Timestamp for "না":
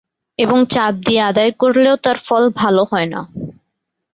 3.13-3.21